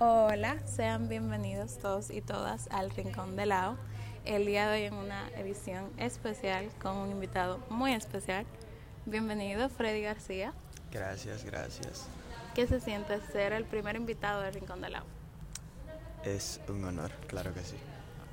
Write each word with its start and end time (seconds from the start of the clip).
Hola, 0.00 0.64
sean 0.64 1.08
bienvenidos 1.08 1.78
todos 1.78 2.10
y 2.10 2.20
todas 2.20 2.68
al 2.70 2.90
Rincón 2.90 3.34
de 3.34 3.46
Lao. 3.46 3.76
El 4.24 4.46
día 4.46 4.68
de 4.68 4.76
hoy 4.76 4.84
en 4.84 4.94
una 4.94 5.28
edición 5.30 5.90
especial 5.96 6.70
con 6.80 6.98
un 6.98 7.10
invitado 7.10 7.58
muy 7.68 7.94
especial. 7.94 8.46
Bienvenido, 9.06 9.68
Freddy 9.68 10.02
García. 10.02 10.52
Gracias, 10.92 11.44
gracias. 11.44 12.06
¿Qué 12.54 12.68
se 12.68 12.78
siente 12.78 13.20
ser 13.32 13.52
el 13.52 13.64
primer 13.64 13.96
invitado 13.96 14.42
del 14.42 14.54
Rincón 14.54 14.82
de 14.82 14.90
Lao? 14.90 15.04
Es 16.22 16.60
un 16.68 16.84
honor, 16.84 17.10
claro 17.26 17.52
que 17.52 17.64
sí. 17.64 17.74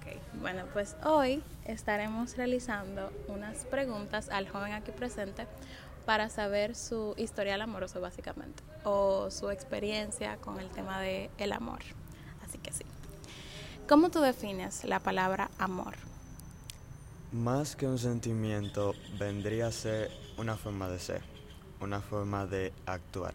Ok, 0.00 0.40
bueno, 0.42 0.66
pues 0.74 0.96
hoy 1.02 1.42
estaremos 1.64 2.36
realizando 2.36 3.10
unas 3.28 3.64
preguntas 3.64 4.28
al 4.28 4.50
joven 4.50 4.74
aquí 4.74 4.90
presente 4.90 5.46
para 6.04 6.28
saber 6.28 6.74
su 6.74 7.14
historial 7.16 7.62
amoroso 7.62 8.00
básicamente 8.00 8.62
o 8.84 9.30
su 9.30 9.50
experiencia 9.50 10.36
con 10.36 10.60
el 10.60 10.68
tema 10.70 11.00
del 11.00 11.30
el 11.38 11.52
amor. 11.52 11.80
Así 12.44 12.58
que 12.58 12.72
sí. 12.72 12.84
¿Cómo 13.88 14.10
tú 14.10 14.20
defines 14.20 14.84
la 14.84 15.00
palabra 15.00 15.50
amor? 15.58 15.94
Más 17.32 17.76
que 17.76 17.86
un 17.86 17.98
sentimiento, 17.98 18.94
vendría 19.18 19.66
a 19.66 19.72
ser 19.72 20.10
una 20.38 20.56
forma 20.56 20.88
de 20.88 20.98
ser, 20.98 21.22
una 21.80 22.00
forma 22.00 22.46
de 22.46 22.72
actuar. 22.86 23.34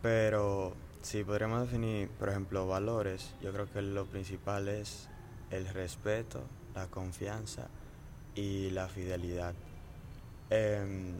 Pero 0.00 0.74
si 1.02 1.24
podríamos 1.24 1.62
definir, 1.62 2.08
por 2.08 2.28
ejemplo, 2.28 2.66
valores, 2.66 3.34
yo 3.42 3.52
creo 3.52 3.70
que 3.70 3.82
lo 3.82 4.06
principal 4.06 4.68
es 4.68 5.08
el 5.50 5.66
respeto, 5.68 6.42
la 6.74 6.86
confianza 6.86 7.68
y 8.34 8.70
la 8.70 8.88
fidelidad. 8.88 9.54
Eh, 10.50 11.12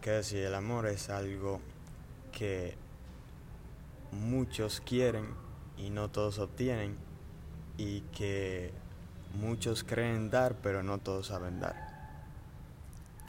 que 0.00 0.10
decir, 0.10 0.44
el 0.44 0.54
amor 0.54 0.86
es 0.86 1.10
algo 1.10 1.60
que 2.32 2.76
muchos 4.12 4.80
quieren 4.80 5.26
y 5.76 5.90
no 5.90 6.08
todos 6.08 6.38
obtienen 6.38 6.96
y 7.76 8.00
que 8.12 8.72
muchos 9.40 9.84
creen 9.84 10.30
dar 10.30 10.56
pero 10.62 10.82
no 10.82 10.98
todos 10.98 11.28
saben 11.28 11.60
dar. 11.60 11.76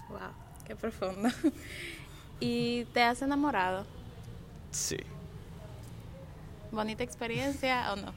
Wow, 0.09 0.31
qué 0.65 0.75
profundo. 0.75 1.29
¿Y 2.39 2.85
te 2.85 3.03
has 3.03 3.21
enamorado? 3.21 3.85
Sí. 4.71 4.97
¿Bonita 6.71 7.03
experiencia 7.03 7.91
o 7.93 7.95
no? 7.95 8.13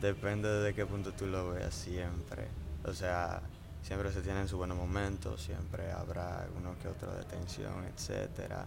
Depende 0.00 0.48
de 0.48 0.74
qué 0.74 0.86
punto 0.86 1.12
tú 1.12 1.26
lo 1.26 1.50
veas 1.50 1.74
siempre. 1.74 2.48
O 2.84 2.92
sea, 2.92 3.42
siempre 3.84 4.10
se 4.10 4.22
tienen 4.22 4.48
sus 4.48 4.58
buenos 4.58 4.78
momentos, 4.78 5.42
siempre 5.42 5.92
habrá 5.92 6.48
uno 6.56 6.74
que 6.80 6.88
otro 6.88 7.14
de 7.14 7.22
tensión, 7.24 7.84
etcétera. 7.84 8.66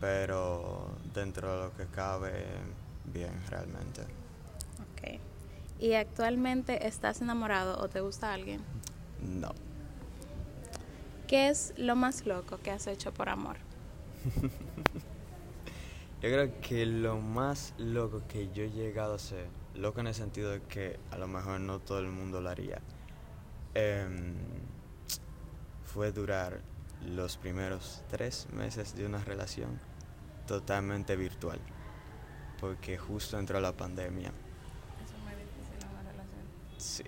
Pero 0.00 0.90
dentro 1.12 1.52
de 1.52 1.64
lo 1.64 1.76
que 1.76 1.86
cabe, 1.86 2.46
bien, 3.04 3.32
realmente. 3.50 4.02
Ok. 4.02 5.20
¿Y 5.80 5.94
actualmente 5.94 6.86
estás 6.86 7.20
enamorado 7.20 7.78
o 7.80 7.88
te 7.88 8.00
gusta 8.00 8.32
alguien? 8.32 8.62
No. 9.20 9.50
¿Qué 11.26 11.48
es 11.48 11.74
lo 11.76 11.96
más 11.96 12.24
loco 12.24 12.58
que 12.62 12.70
has 12.70 12.86
hecho 12.86 13.12
por 13.12 13.28
amor? 13.28 13.56
yo 16.22 16.28
creo 16.28 16.60
que 16.60 16.86
lo 16.86 17.18
más 17.18 17.74
loco 17.76 18.22
que 18.28 18.50
yo 18.52 18.62
he 18.62 18.70
llegado 18.70 19.14
a 19.14 19.18
ser, 19.18 19.48
loco 19.74 19.98
en 19.98 20.06
el 20.06 20.14
sentido 20.14 20.52
de 20.52 20.62
que 20.62 20.98
a 21.10 21.18
lo 21.18 21.26
mejor 21.26 21.58
no 21.58 21.80
todo 21.80 21.98
el 21.98 22.08
mundo 22.08 22.40
lo 22.40 22.48
haría, 22.50 22.80
eh, 23.74 24.08
fue 25.84 26.12
durar 26.12 26.60
los 27.06 27.36
primeros 27.36 28.02
tres 28.10 28.46
meses 28.52 28.94
de 28.96 29.06
una 29.06 29.22
relación 29.24 29.78
totalmente 30.46 31.16
virtual, 31.16 31.58
porque 32.60 32.98
justo 32.98 33.38
entró 33.38 33.60
la 33.60 33.72
pandemia. 33.72 34.28
Eso 35.04 35.14
es 35.14 35.22
muy 35.22 35.32
difícil 35.34 35.76
en 35.82 35.88
una 35.88 36.10
relación. 36.10 36.40
Sí. 36.78 37.04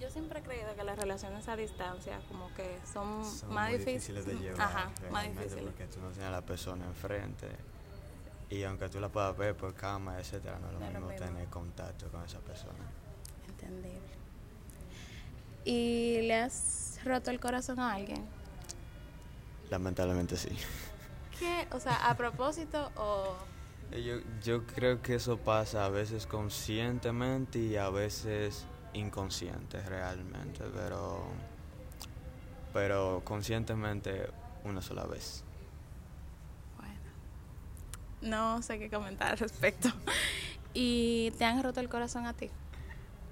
Yo 0.00 0.10
siempre 0.10 0.40
he 0.40 0.42
creído 0.42 0.74
que 0.76 0.84
las 0.84 0.98
relaciones 0.98 1.48
a 1.48 1.56
distancia 1.56 2.20
como 2.28 2.52
que 2.54 2.78
son, 2.92 3.24
Son 3.24 3.52
más 3.54 3.70
muy 3.70 3.78
difíciles. 3.78 4.24
difíciles 4.24 4.26
de 4.26 4.34
llevar, 4.50 4.60
Ajá, 4.60 4.90
más 5.10 5.24
difíciles. 5.24 5.64
porque 5.64 5.86
tú 5.86 6.00
no 6.00 6.08
tienes 6.08 6.28
a 6.28 6.30
la 6.30 6.42
persona 6.42 6.84
enfrente. 6.86 7.48
Y 8.48 8.62
aunque 8.62 8.88
tú 8.88 9.00
la 9.00 9.08
puedas 9.08 9.36
ver 9.36 9.56
por 9.56 9.74
cámara, 9.74 10.20
etcétera, 10.20 10.58
no 10.60 10.68
es 10.68 10.72
lo 10.74 10.78
No 10.80 10.86
lo 10.86 10.92
mismo 10.92 11.08
mismo. 11.08 11.26
tener 11.26 11.48
contacto 11.48 12.08
con 12.10 12.24
esa 12.24 12.38
persona. 12.40 12.84
Entendible. 13.48 14.00
¿Y 15.66 16.22
le 16.22 16.36
has 16.36 17.00
roto 17.04 17.32
el 17.32 17.40
corazón 17.40 17.80
a 17.80 17.92
alguien? 17.92 18.24
Lamentablemente 19.68 20.36
sí. 20.36 20.56
¿Qué? 21.40 21.66
O 21.72 21.80
sea, 21.80 22.08
a 22.08 22.16
propósito 22.16 22.92
o... 22.96 23.36
Yo, 23.90 24.18
yo 24.44 24.64
creo 24.64 25.02
que 25.02 25.16
eso 25.16 25.38
pasa 25.38 25.84
a 25.84 25.88
veces 25.88 26.26
conscientemente 26.26 27.58
y 27.58 27.76
a 27.76 27.90
veces 27.90 28.64
inconsciente 28.94 29.80
realmente, 29.82 30.62
pero, 30.72 31.24
pero 32.72 33.22
conscientemente 33.24 34.30
una 34.62 34.80
sola 34.80 35.04
vez. 35.04 35.42
Bueno, 36.76 37.00
no 38.22 38.62
sé 38.62 38.78
qué 38.78 38.88
comentar 38.88 39.32
al 39.32 39.38
respecto. 39.38 39.88
¿Y 40.74 41.32
te 41.38 41.44
han 41.44 41.60
roto 41.60 41.80
el 41.80 41.88
corazón 41.88 42.24
a 42.26 42.34
ti? 42.34 42.50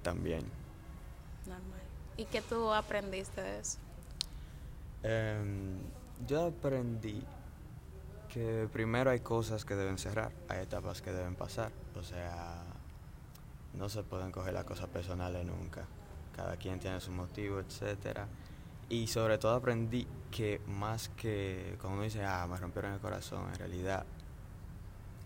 También. 0.03 0.43
Normal. 1.45 1.74
¿Y 2.17 2.25
qué 2.25 2.41
tú 2.41 2.71
aprendiste 2.71 3.41
de 3.41 3.59
eso? 3.59 3.77
Em, 5.03 5.77
yo 6.25 6.47
aprendí 6.47 7.23
que 8.29 8.67
primero 8.71 9.11
hay 9.11 9.19
cosas 9.19 9.65
que 9.65 9.75
deben 9.75 9.97
cerrar, 9.97 10.31
hay 10.49 10.59
etapas 10.63 11.01
que 11.01 11.11
deben 11.11 11.35
pasar. 11.35 11.71
O 11.95 12.03
sea, 12.03 12.63
no 13.73 13.89
se 13.89 14.03
pueden 14.03 14.31
coger 14.31 14.53
las 14.53 14.63
cosas 14.63 14.87
personales 14.87 15.45
nunca. 15.45 15.85
Cada 16.35 16.57
quien 16.57 16.79
tiene 16.79 16.99
su 16.99 17.11
motivo, 17.11 17.59
etcétera. 17.59 18.27
Y 18.89 19.07
sobre 19.07 19.37
todo 19.37 19.55
aprendí 19.55 20.07
que 20.31 20.61
más 20.67 21.09
que 21.09 21.75
cuando 21.79 21.95
uno 21.95 22.03
dice, 22.03 22.23
ah, 22.23 22.45
me 22.49 22.57
rompieron 22.57 22.93
el 22.93 22.99
corazón, 22.99 23.47
en 23.51 23.55
realidad 23.55 24.05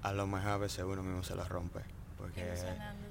a 0.02 0.14
lo 0.14 0.28
mejor 0.28 0.52
a 0.52 0.58
veces 0.58 0.86
uno 0.86 1.04
mismo 1.04 1.24
se 1.24 1.36
lo 1.36 1.44
rompe. 1.44 1.99
Porque, 2.20 2.54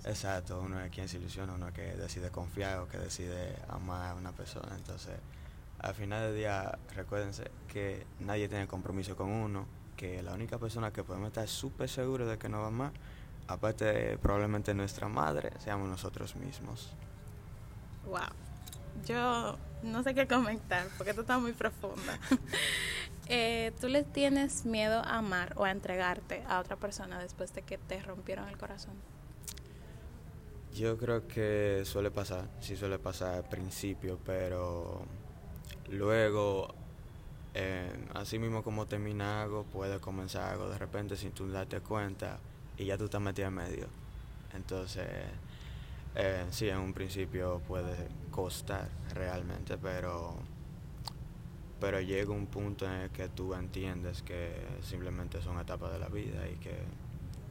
exacto, 0.05 0.61
uno 0.61 0.81
es 0.81 0.91
quien 0.91 1.09
se 1.09 1.17
ilusiona, 1.17 1.55
uno 1.55 1.69
es 1.69 1.75
que 1.75 1.97
decide 1.97 2.31
confiar 2.31 2.79
o 2.79 2.89
que 2.89 2.99
decide 2.99 3.57
amar 3.69 4.11
a 4.11 4.15
una 4.15 4.33
persona. 4.33 4.77
Entonces, 4.77 5.15
al 5.79 5.95
final 5.95 6.27
del 6.27 6.37
día, 6.37 6.79
recuérdense 6.95 7.51
que 7.73 8.07
nadie 8.21 8.49
tiene 8.49 8.67
compromiso 8.67 9.17
con 9.17 9.31
uno, 9.31 9.67
que 9.97 10.23
la 10.23 10.35
única 10.35 10.59
persona 10.59 10.93
que 10.93 11.03
podemos 11.03 11.29
estar 11.29 11.49
súper 11.49 11.89
seguros 11.89 12.29
de 12.29 12.39
que 12.39 12.49
no 12.49 12.61
va 12.61 12.71
más, 12.71 12.93
aparte 13.47 13.87
de 13.87 14.19
probablemente 14.19 14.75
nuestra 14.75 15.09
madre, 15.09 15.53
seamos 15.59 15.89
nosotros 15.89 16.37
mismos. 16.37 16.93
Wow. 18.07 18.21
Yo 19.07 19.59
no 19.83 20.03
sé 20.03 20.15
qué 20.15 20.27
comentar 20.27 20.87
porque 20.97 21.11
esto 21.11 21.23
está 21.23 21.39
muy 21.39 21.53
profunda. 21.53 22.19
Eh, 23.31 23.73
¿Tú 23.79 23.89
le 23.89 24.05
tienes 24.05 24.65
miedo 24.65 25.01
a 25.01 25.19
amar 25.19 25.53
o 25.57 25.65
a 25.67 25.71
entregarte 25.71 26.43
a 26.49 26.61
otra 26.61 26.77
persona 26.77 27.19
después 27.19 27.53
de 27.53 27.61
que 27.61 27.77
te 27.77 28.01
rompieron 28.01 28.49
el 28.49 28.57
corazón? 28.57 28.95
Yo 30.75 30.97
creo 30.97 31.29
que 31.29 31.83
suele 31.85 32.11
pasar, 32.11 32.49
sí 32.61 32.75
suele 32.75 32.99
pasar 32.99 33.35
al 33.35 33.45
principio, 33.45 34.19
pero 34.25 35.03
luego, 35.91 36.75
eh, 37.53 37.93
así 38.15 38.39
mismo 38.39 38.63
como 38.63 38.87
termina 38.87 39.43
algo, 39.43 39.65
puede 39.65 40.01
comenzar 40.01 40.53
algo 40.53 40.71
de 40.71 40.79
repente 40.79 41.15
sin 41.15 41.33
tú 41.33 41.51
darte 41.51 41.81
cuenta 41.81 42.39
y 42.79 42.87
ya 42.87 42.97
tú 42.97 43.05
estás 43.05 43.21
metido 43.21 43.49
en 43.49 43.55
medio. 43.55 43.89
Entonces, 44.55 45.07
eh, 46.15 46.47
sí, 46.51 46.69
en 46.69 46.79
un 46.79 46.93
principio 46.93 47.61
puede 47.67 48.09
costar 48.31 48.89
realmente, 49.15 49.79
pero, 49.79 50.35
pero 51.81 52.01
llega 52.01 52.31
un 52.33 52.47
punto 52.47 52.85
en 52.87 52.93
el 52.93 53.11
que 53.11 53.29
tú 53.29 53.55
entiendes 53.55 54.23
que 54.23 54.67
simplemente 54.83 55.41
son 55.43 55.59
etapas 55.61 55.93
de 55.93 55.99
la 55.99 56.09
vida 56.09 56.49
y 56.49 56.57
que 56.57 56.77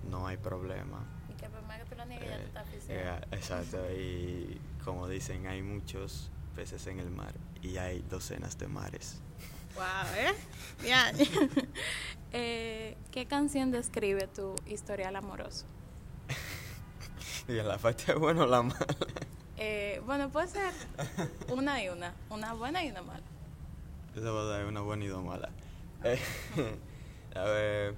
no 0.10 0.28
hay 0.28 0.38
problema. 0.38 1.06
Y 1.30 1.34
que 1.34 1.48
por 1.50 1.62
más 1.64 1.80
que 1.80 1.86
tú 1.86 1.96
lo 1.96 2.06
niegues, 2.06 2.30
ya 2.30 2.36
Eh, 2.36 2.40
tú 2.40 2.48
estás 2.48 2.68
eh, 2.90 3.22
exacto, 3.32 3.78
y 3.98 4.60
como 4.84 5.08
dicen, 5.08 5.48
hay 5.48 5.62
muchos 5.62 6.30
peces 6.56 6.88
en 6.88 7.00
el 7.00 7.10
mar 7.10 7.34
y 7.62 7.78
hay 7.78 8.02
docenas 8.10 8.58
de 8.58 8.68
mares. 8.68 9.22
Wow, 9.76 9.84
¿eh? 10.18 10.34
Ya. 10.88 11.12
eh, 12.32 12.98
¿Qué 13.12 13.26
canción 13.28 13.72
describe 13.72 14.28
tu 14.28 14.56
historial 14.66 15.16
amoroso? 15.16 15.66
Y 17.50 17.54
la 17.54 17.78
parte 17.78 18.14
buena 18.14 18.44
o 18.44 18.46
la 18.46 18.62
mala. 18.62 18.86
Eh, 19.56 20.02
bueno, 20.06 20.30
puede 20.30 20.48
ser 20.48 20.74
una 21.50 21.82
y 21.82 21.90
una. 21.90 22.14
Una 22.30 22.54
buena 22.54 22.84
y 22.84 22.90
una 22.92 23.02
mala. 23.02 23.24
Esa 24.16 24.32
va 24.32 24.42
a 24.42 24.46
dar 24.46 24.66
una 24.66 24.82
buena 24.82 25.06
y 25.06 25.08
dos 25.08 25.24
malas. 25.24 25.52
Eh, 26.04 26.20
a 27.36 27.44
ver, 27.44 27.96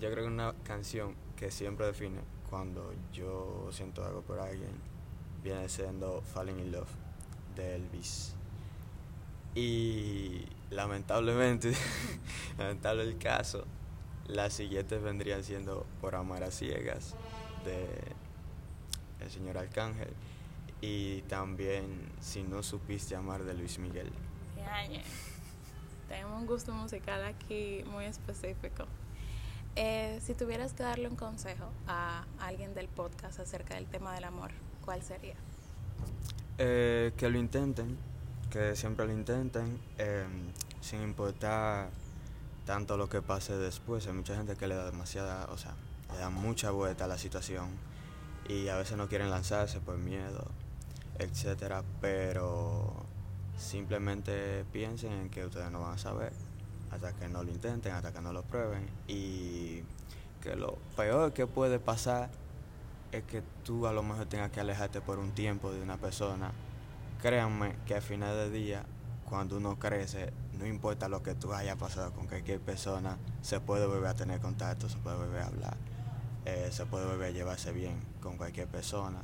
yo 0.00 0.10
creo 0.10 0.24
que 0.24 0.30
una 0.30 0.54
canción 0.64 1.14
que 1.36 1.50
siempre 1.50 1.86
define 1.86 2.20
cuando 2.48 2.94
yo 3.12 3.68
siento 3.72 4.04
algo 4.04 4.22
por 4.22 4.40
alguien 4.40 4.70
viene 5.42 5.68
siendo 5.68 6.22
Falling 6.22 6.58
in 6.58 6.72
Love 6.72 6.88
de 7.54 7.76
Elvis. 7.76 8.34
Y 9.54 10.46
lamentablemente, 10.70 11.72
lamentable 12.58 13.02
el 13.02 13.18
caso, 13.18 13.64
La 14.26 14.50
siguiente 14.50 14.98
vendría 14.98 15.40
siendo 15.42 15.86
Por 16.00 16.16
amar 16.16 16.42
a 16.42 16.50
ciegas 16.50 17.14
de 17.64 17.86
el 19.20 19.30
señor 19.30 19.58
Arcángel 19.58 20.12
y 20.80 21.22
también 21.22 22.10
Si 22.20 22.42
no 22.42 22.62
supiste 22.62 23.16
amar 23.16 23.44
de 23.44 23.54
Luis 23.54 23.78
Miguel. 23.78 24.10
Tenemos 26.08 26.40
un 26.40 26.46
gusto 26.46 26.72
musical 26.72 27.24
aquí 27.24 27.82
muy 27.90 28.04
específico. 28.04 28.84
Eh, 29.74 30.20
si 30.24 30.34
tuvieras 30.34 30.72
que 30.72 30.82
darle 30.82 31.08
un 31.08 31.16
consejo 31.16 31.70
a 31.86 32.24
alguien 32.38 32.74
del 32.74 32.88
podcast 32.88 33.40
acerca 33.40 33.74
del 33.74 33.86
tema 33.86 34.14
del 34.14 34.24
amor, 34.24 34.50
¿cuál 34.84 35.02
sería? 35.02 35.34
Eh, 36.58 37.12
que 37.16 37.28
lo 37.28 37.38
intenten, 37.38 37.98
que 38.50 38.76
siempre 38.76 39.06
lo 39.06 39.12
intenten, 39.12 39.78
em, 39.98 40.52
sin 40.80 41.02
importar 41.02 41.90
tanto 42.64 42.96
lo 42.96 43.08
que 43.08 43.20
pase 43.20 43.56
después. 43.56 44.06
Hay 44.06 44.14
mucha 44.14 44.36
gente 44.36 44.56
que 44.56 44.66
le 44.66 44.74
da 44.74 44.86
demasiada, 44.86 45.46
o 45.50 45.58
sea, 45.58 45.74
le 46.12 46.18
da 46.18 46.30
mucha 46.30 46.70
vuelta 46.70 47.04
a 47.04 47.08
la 47.08 47.18
situación 47.18 47.68
y 48.48 48.68
a 48.68 48.76
veces 48.76 48.96
no 48.96 49.08
quieren 49.08 49.30
lanzarse 49.30 49.80
por 49.80 49.98
miedo, 49.98 50.44
etcétera, 51.18 51.82
pero 52.00 52.92
simplemente 53.56 54.64
piensen 54.72 55.12
en 55.12 55.30
que 55.30 55.46
ustedes 55.46 55.70
no 55.70 55.80
van 55.80 55.94
a 55.94 55.98
saber 55.98 56.32
hasta 56.90 57.12
que 57.12 57.28
no 57.28 57.42
lo 57.42 57.50
intenten, 57.50 57.92
hasta 57.92 58.12
que 58.12 58.20
no 58.20 58.32
lo 58.32 58.42
prueben 58.42 58.88
y 59.08 59.82
que 60.42 60.56
lo 60.56 60.78
peor 60.96 61.32
que 61.32 61.46
puede 61.46 61.78
pasar 61.78 62.30
es 63.12 63.24
que 63.24 63.42
tú 63.64 63.86
a 63.86 63.92
lo 63.92 64.02
mejor 64.02 64.26
tengas 64.26 64.50
que 64.50 64.60
alejarte 64.60 65.00
por 65.00 65.18
un 65.18 65.32
tiempo 65.32 65.72
de 65.72 65.80
una 65.80 65.96
persona. 65.96 66.52
Créanme 67.20 67.76
que 67.86 67.94
al 67.94 68.02
final 68.02 68.36
del 68.36 68.52
día, 68.52 68.84
cuando 69.28 69.56
uno 69.56 69.78
crece, 69.78 70.32
no 70.58 70.66
importa 70.66 71.08
lo 71.08 71.22
que 71.22 71.34
tú 71.34 71.52
hayas 71.52 71.76
pasado 71.76 72.12
con 72.12 72.26
cualquier 72.26 72.60
persona, 72.60 73.16
se 73.42 73.60
puede 73.60 73.86
volver 73.86 74.08
a 74.08 74.14
tener 74.14 74.40
contacto, 74.40 74.88
se 74.88 74.98
puede 74.98 75.16
volver 75.16 75.42
a 75.42 75.46
hablar, 75.46 75.76
eh, 76.46 76.68
se 76.70 76.86
puede 76.86 77.06
volver 77.06 77.28
a 77.28 77.30
llevarse 77.30 77.72
bien 77.72 78.00
con 78.22 78.36
cualquier 78.36 78.68
persona. 78.68 79.20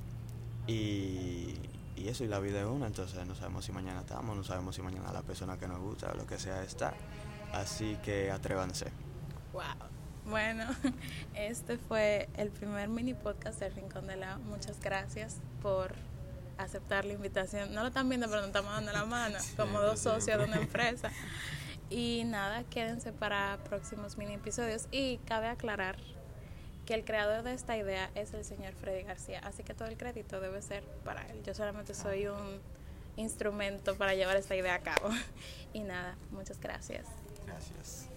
Y, 0.67 1.55
y 1.97 2.09
eso, 2.09 2.25
y 2.25 2.27
la 2.27 2.41
vida 2.41 2.61
es 2.61 2.67
una, 2.67 2.89
entonces 2.89 3.25
no 3.27 3.35
sabemos 3.35 3.65
si 3.65 3.73
mañana 3.73 4.01
estamos, 4.01 4.37
no 4.37 4.45
sabemos 4.45 4.75
si 4.75 4.83
mañana 4.83 5.13
la 5.13 5.23
persona 5.23 5.57
que 5.57 5.69
nos 5.69 5.79
gusta 5.79 6.11
o 6.13 6.17
lo 6.17 6.27
que 6.27 6.39
sea 6.39 6.63
está. 6.65 6.95
Así 7.53 7.97
que 8.03 8.31
atrévanse. 8.31 8.87
Wow. 9.53 9.63
Bueno, 10.25 10.65
este 11.35 11.79
fue 11.79 12.29
el 12.37 12.51
primer 12.51 12.89
mini 12.89 13.15
podcast 13.15 13.61
del 13.61 13.75
Rincón 13.75 14.07
de 14.07 14.17
la. 14.17 14.39
Muchas 14.39 14.81
gracias 14.81 15.39
por 15.61 15.95
aceptar 16.59 17.05
la 17.05 17.13
invitación. 17.13 17.73
No 17.73 17.83
lo 17.83 17.89
están 17.89 18.09
viendo, 18.09 18.27
pero 18.27 18.41
nos 18.41 18.49
estamos 18.49 18.73
dando 18.73 18.93
la 18.93 19.05
mano 19.05 19.39
como 19.57 19.81
dos 19.81 20.01
socios 20.01 20.39
de 20.39 20.45
una 20.45 20.57
empresa. 20.57 21.11
Y 21.91 22.25
nada, 22.25 22.65
quédense 22.65 23.13
para 23.13 23.59
próximos 23.65 24.17
mini 24.17 24.35
episodios. 24.35 24.87
Y 24.91 25.19
cabe 25.19 25.49
aclarar 25.49 25.97
que 26.87 26.95
el 26.95 27.05
creador 27.05 27.43
de 27.43 27.55
esta 27.55 27.77
idea 27.77 28.11
es 28.15 28.35
el 28.35 28.45
señor 28.45 28.75
Freddy 28.75 29.03
García, 29.03 29.41
así 29.45 29.63
que 29.63 29.75
todo 29.75 29.89
el 29.89 29.97
crédito 29.97 30.41
debe 30.41 30.61
ser 30.63 30.83
para 31.05 31.23
él. 31.31 31.43
Yo 31.45 31.55
solamente 31.55 31.95
soy 31.95 32.27
un 32.27 32.61
instrumento 33.17 33.97
para 33.97 34.15
llevar 34.15 34.37
esta 34.37 34.57
idea 34.57 34.75
a 34.75 34.81
cabo. 34.81 35.11
Y 35.75 35.81
nada, 35.81 36.19
muchas 36.31 36.61
gracias. 36.61 37.07
Gracias. 37.47 38.12